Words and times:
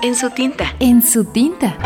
En 0.00 0.14
su 0.14 0.30
tinta. 0.30 0.76
En 0.78 1.02
su 1.02 1.24
tinta. 1.24 1.76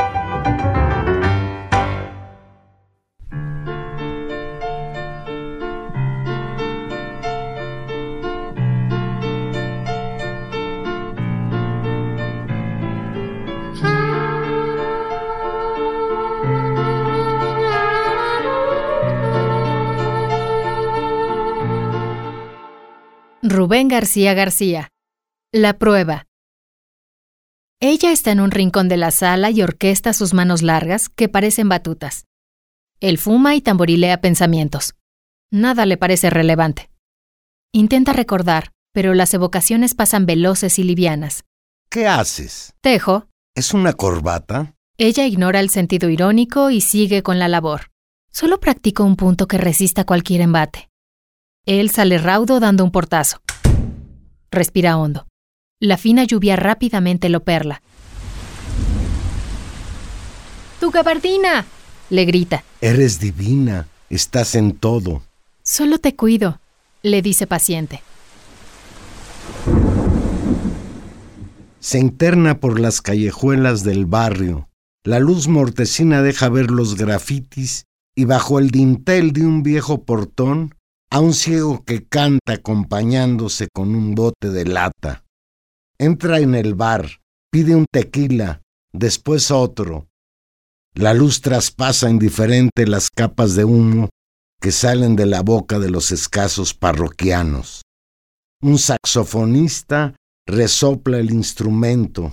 Rubén 23.43 23.89
García 23.89 24.35
García. 24.35 24.89
La 25.51 25.79
prueba. 25.79 26.27
Ella 27.85 28.13
está 28.13 28.31
en 28.31 28.39
un 28.39 28.53
rincón 28.53 28.89
de 28.89 28.97
la 28.97 29.11
sala 29.11 29.51
y 29.51 29.61
orquesta 29.61 30.13
sus 30.13 30.35
manos 30.35 30.63
largas, 30.63 31.09
que 31.09 31.29
parecen 31.29 31.69
batutas. 31.69 32.27
Él 33.01 33.19
fuma 33.19 33.57
y 33.57 33.61
tamborilea 33.61 34.21
pensamientos. 34.21 34.95
Nada 35.51 35.85
le 35.85 35.97
parece 35.97 36.31
relevante. 36.31 36.93
Intenta 37.73 38.13
recordar, 38.13 38.71
pero 38.93 39.15
las 39.15 39.35
evocaciones 39.35 39.97
pasan 39.97 40.27
veloces 40.27 40.79
y 40.79 40.85
livianas. 40.85 41.43
¿Qué 41.91 42.07
haces? 42.07 42.73
Tejo. 42.83 43.27
¿Es 43.57 43.75
una 43.75 43.95
corbata? 43.95 44.77
Ella 44.97 45.27
ignora 45.27 45.59
el 45.59 45.69
sentido 45.69 46.09
irónico 46.09 46.71
y 46.71 46.83
sigue 46.83 47.25
con 47.25 47.41
la 47.41 47.49
labor. 47.49 47.91
Solo 48.31 48.61
practico 48.61 49.03
un 49.03 49.17
punto 49.17 49.49
que 49.49 49.59
resista 49.59 50.05
cualquier 50.05 50.43
embate. 50.43 50.89
Él 51.67 51.91
sale 51.91 52.19
raudo 52.19 52.61
dando 52.61 52.85
un 52.85 52.93
portazo. 52.93 53.43
Respira 54.53 54.97
hondo. 54.99 55.27
La 55.83 55.97
fina 55.97 56.23
lluvia 56.23 56.55
rápidamente 56.55 57.29
lo 57.29 57.43
perla. 57.43 57.83
¡Tu 60.79 60.93
gabardina! 60.93 61.67
le 62.09 62.25
grita. 62.25 62.63
Eres 62.81 63.19
divina. 63.19 63.89
Estás 64.09 64.55
en 64.55 64.77
todo. 64.77 65.23
Solo 65.65 65.99
te 65.99 66.15
cuido, 66.15 66.61
le 67.03 67.21
dice 67.21 67.49
paciente. 67.49 68.01
Se 71.81 71.99
interna 71.99 72.61
por 72.61 72.79
las 72.79 73.03
callejuelas 73.03 73.83
del 73.83 74.07
barrio. 74.07 74.69
La 75.03 75.19
luz 75.19 75.49
mortecina 75.49 76.23
deja 76.23 76.49
ver 76.49 76.71
los 76.71 76.95
grafitis 76.95 77.87
y 78.15 78.25
bajo 78.25 78.61
el 78.61 78.71
dintel 78.71 79.33
de 79.33 79.45
un 79.45 79.65
viejo 79.65 80.05
portón 80.05 80.77
a 81.11 81.19
un 81.19 81.35
ciego 81.35 81.83
que 81.85 82.05
canta 82.05 82.53
acompañándose 82.53 83.67
con 83.75 83.97
un 83.97 84.15
bote 84.15 84.51
de 84.51 84.65
lata. 84.65 85.22
Entra 85.99 86.41
en 86.41 86.55
el 86.55 86.75
bar, 86.75 87.21
pide 87.51 87.75
un 87.75 87.87
tequila, 87.91 88.63
después 88.93 89.51
otro. 89.51 90.09
La 90.95 91.15
luz 91.15 91.41
traspasa 91.41 92.11
indiferente 92.11 92.87
las 92.87 93.09
capas 93.11 93.55
de 93.55 93.65
humo 93.65 94.11
que 94.61 94.73
salen 94.73 95.17
de 95.17 95.27
la 95.27 95.43
boca 95.43 95.79
de 95.79 95.91
los 95.91 96.13
escasos 96.13 96.75
parroquianos. 96.75 97.83
Un 98.61 98.79
saxofonista 98.79 100.15
resopla 100.47 101.19
el 101.19 101.33
instrumento. 101.33 102.33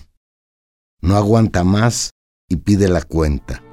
No 1.01 1.15
aguanta 1.15 1.63
más 1.63 2.11
y 2.47 2.57
pide 2.57 2.87
la 2.87 3.01
cuenta. 3.01 3.63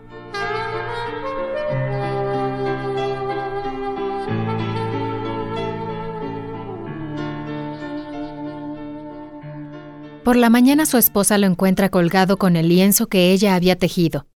Por 10.27 10.35
la 10.35 10.51
mañana 10.51 10.87
su 10.87 10.99
esposa 10.99 11.39
lo 11.39 11.47
encuentra 11.47 11.89
colgado 11.89 12.37
con 12.37 12.57
el 12.57 12.69
lienzo 12.69 13.07
que 13.07 13.31
ella 13.31 13.55
había 13.55 13.79
tejido. 13.79 14.27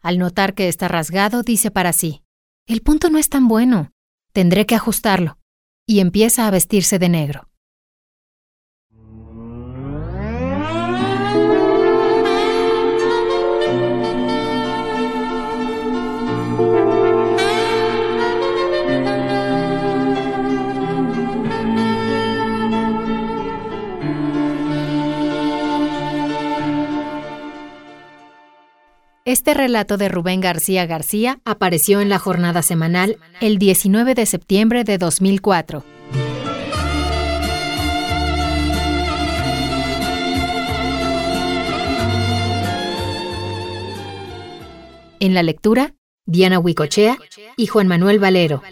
Al 0.00 0.16
notar 0.16 0.54
que 0.54 0.66
está 0.66 0.88
rasgado, 0.88 1.42
dice 1.42 1.70
para 1.70 1.92
sí, 1.92 2.22
el 2.66 2.80
punto 2.80 3.10
no 3.10 3.18
es 3.18 3.28
tan 3.28 3.46
bueno, 3.46 3.92
tendré 4.32 4.64
que 4.64 4.76
ajustarlo, 4.76 5.36
y 5.86 6.00
empieza 6.00 6.46
a 6.46 6.50
vestirse 6.50 6.98
de 6.98 7.10
negro. 7.10 7.49
Este 29.26 29.52
relato 29.52 29.98
de 29.98 30.08
Rubén 30.08 30.40
García 30.40 30.86
García 30.86 31.40
apareció 31.44 32.00
en 32.00 32.08
la 32.08 32.18
jornada 32.18 32.62
semanal 32.62 33.18
el 33.42 33.58
19 33.58 34.14
de 34.14 34.24
septiembre 34.24 34.82
de 34.82 34.96
2004. 34.96 35.84
En 45.20 45.34
la 45.34 45.42
lectura, 45.42 45.94
Diana 46.24 46.58
Huicochea 46.58 47.18
y 47.58 47.66
Juan 47.66 47.88
Manuel 47.88 48.20
Valero. 48.20 48.62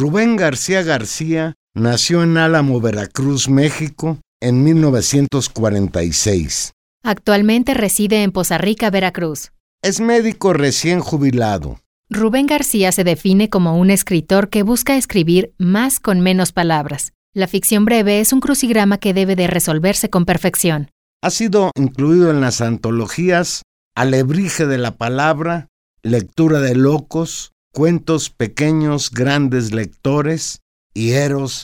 Rubén 0.00 0.36
García 0.36 0.82
García 0.82 1.56
nació 1.74 2.22
en 2.22 2.38
Álamo, 2.38 2.80
Veracruz, 2.80 3.50
México, 3.50 4.18
en 4.40 4.64
1946. 4.64 6.72
Actualmente 7.04 7.74
reside 7.74 8.22
en 8.22 8.32
Poza 8.32 8.56
Rica, 8.56 8.88
Veracruz. 8.88 9.52
Es 9.82 10.00
médico 10.00 10.54
recién 10.54 11.00
jubilado. 11.00 11.80
Rubén 12.08 12.46
García 12.46 12.92
se 12.92 13.04
define 13.04 13.50
como 13.50 13.76
un 13.76 13.90
escritor 13.90 14.48
que 14.48 14.62
busca 14.62 14.96
escribir 14.96 15.52
más 15.58 16.00
con 16.00 16.20
menos 16.20 16.52
palabras. 16.52 17.12
La 17.34 17.46
ficción 17.46 17.84
breve 17.84 18.20
es 18.20 18.32
un 18.32 18.40
crucigrama 18.40 18.96
que 18.96 19.12
debe 19.12 19.36
de 19.36 19.48
resolverse 19.48 20.08
con 20.08 20.24
perfección. 20.24 20.88
Ha 21.22 21.28
sido 21.28 21.72
incluido 21.76 22.30
en 22.30 22.40
las 22.40 22.62
antologías 22.62 23.64
Alebrije 23.94 24.64
de 24.64 24.78
la 24.78 24.96
Palabra, 24.96 25.68
Lectura 26.02 26.60
de 26.60 26.74
Locos, 26.74 27.52
Cuentos 27.72 28.30
Pequeños 28.30 29.12
Grandes 29.12 29.72
Lectores 29.72 30.60
y 30.92 31.12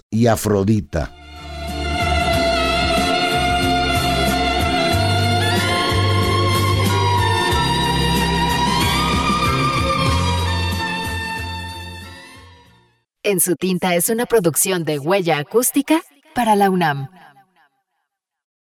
y 0.09 0.29
Afrodita. 0.29 1.13
En 13.25 13.41
su 13.41 13.57
tinta 13.57 13.97
es 13.97 14.09
una 14.09 14.27
producción 14.27 14.85
de 14.85 15.01
huella 15.01 15.39
acústica 15.39 16.03
para 16.37 16.55
la 16.55 16.71
UNAM. 16.71 17.09